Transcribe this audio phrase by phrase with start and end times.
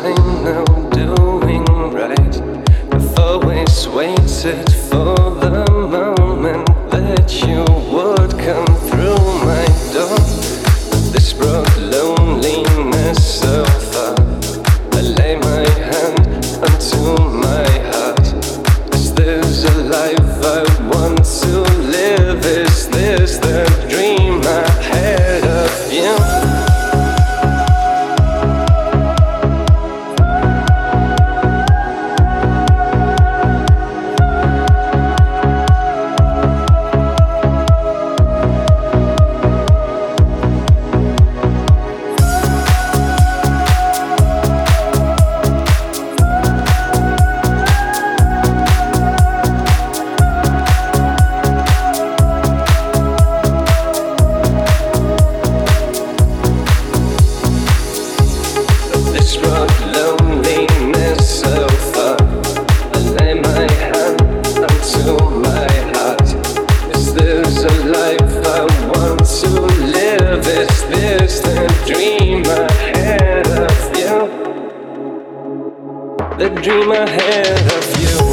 [0.00, 2.42] time now doing right.
[2.92, 5.33] I've always waited for.
[76.38, 78.23] the dream I had of you.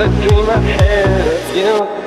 [0.00, 1.97] I dream I had of you.